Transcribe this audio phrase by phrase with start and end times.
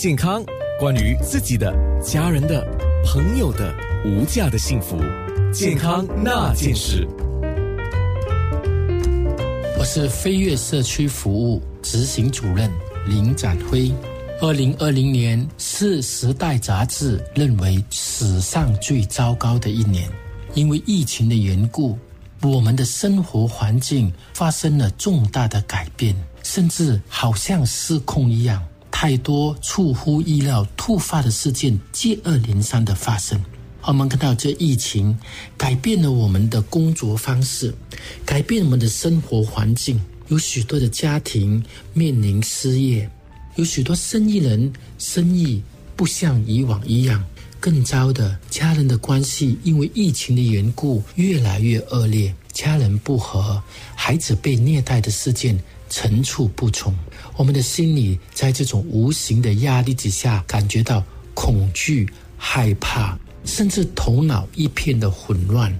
[0.00, 0.42] 健康，
[0.78, 1.70] 关于自己的、
[2.02, 2.66] 家人的、
[3.04, 3.70] 朋友的
[4.02, 4.98] 无价的幸福，
[5.52, 7.06] 健康那件事。
[9.78, 12.70] 我是飞跃社区服务执行主任
[13.06, 13.92] 林展辉。
[14.40, 20.08] 二零二零年是《时代》杂志认为史上最糟糕的一年，
[20.54, 21.98] 因为疫情的缘故，
[22.40, 28.64] 我们的生活环境发生了重大的改变，甚至好像失控一样，
[29.02, 33.42] 太多出乎意料、突发的事件接二连三的发生。
[33.80, 35.18] 我们看到这疫情
[35.56, 37.74] 改变了我们的工作方式，
[38.26, 43.10] 改变我们的生活环境，有许多的家庭面临失业。
[43.54, 45.62] 有许多生意人生意
[45.96, 47.24] 不像以往一样，
[47.58, 53.62] 更糟的家人的关系因为疫情的缘故越来越恶劣，家人不和，
[53.94, 55.58] 孩子被虐待的事件
[55.90, 56.96] 层出不穷。
[57.36, 61.04] 我们的心里在这种无形的压力之下，感觉到
[61.34, 62.08] 恐惧、
[62.38, 65.78] 害怕，甚至头脑一片的混乱，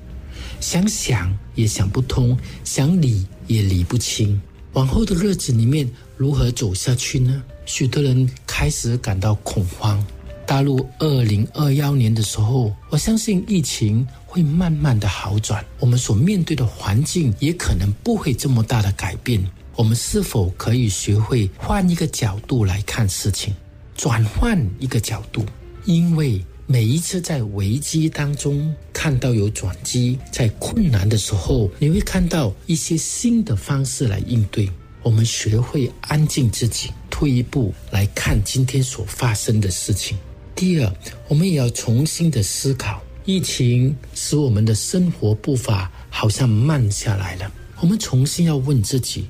[0.61, 4.39] 想想也想不通，想理也理不清。
[4.75, 7.43] 往后的日子里面如何走下去呢？
[7.67, 10.05] 许多人开始感到恐慌。
[10.47, 19.41] 大陆二零二幺年的时候，我相信疫情会慢慢的好转，我们所面对的环境也可能不会这么大的改变。
[19.81, 23.55] 我们是否可以学会换一个角度来看事情，
[23.97, 25.43] 转换一个角度？
[25.87, 34.69] 因为每一次在危机当中看到有转机，在困难的时候，你会看到一些新的方式来应对。
[35.03, 36.91] 我们学会安静自己。
[37.09, 40.19] 退一步来看今天所发生的事情。
[40.55, 40.93] 第二，
[41.27, 47.51] 我们也要重新的思考，疫情使我们的生活步伐好像慢下来了。
[47.81, 49.27] 我们重新要问自己：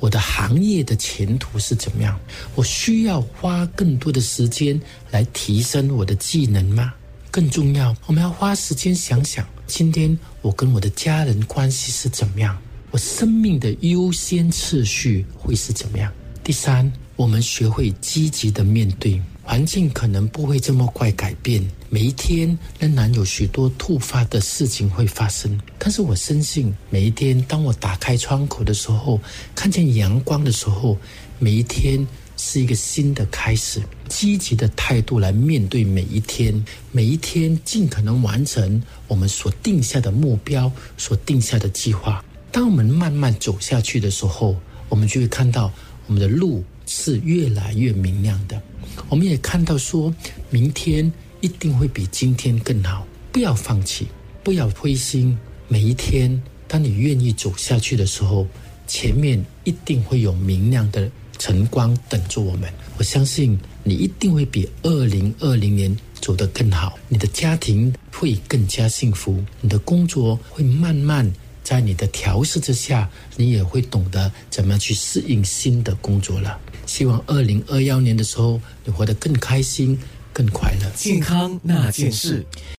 [0.00, 2.18] 我的行业的前途是怎么样？
[2.54, 6.92] 我需要花更多的时间来提升我的技能吗？
[7.30, 12.56] 更重要，我们要花时间想想，今天我跟我的家人关系是怎么样？
[12.90, 16.12] 我生命的优先次序会是怎么样？
[16.42, 16.92] 第三。
[17.16, 21.64] 我们学会积极的面对环境，可能不会这么快改变。
[21.94, 29.20] 每一天仍然有许多突发的事情会发生，但是我深信，每一天当我打开窗口的时候，
[29.54, 30.98] 看见阳光的时候，
[31.38, 32.04] 每一天
[32.36, 33.80] 是一个新的开始。
[34.08, 42.24] 积极的态度来面对每一天，每一天尽可能完成我们所定下的目标、所定下的计划。
[42.50, 44.56] 当我们慢慢走下去的时候，
[44.88, 45.70] 我们就会看到
[46.08, 46.64] 我们的路。
[46.86, 48.60] 是越来越明亮的，
[49.08, 50.14] 我们也看到说，
[50.50, 51.10] 明天
[51.44, 53.06] 一定会比今天更好。
[53.30, 54.06] 不要放弃，
[54.42, 55.36] 不要灰心。
[55.68, 58.46] 每一天，当你愿意走下去的时候，
[58.86, 62.72] 前面一定会有明亮的晨光等着我们。
[62.96, 71.30] 我相信你一定会比二零二零年走得更好，你的家庭会更加幸福，你的工作会慢慢
[71.62, 76.58] 在你的调试之下，你也会懂得怎么去适应新的工作了。
[76.86, 79.98] 希望二零二幺年的时候，你活得更开心、
[80.34, 80.90] 更快乐。
[80.94, 82.44] 健康那件事。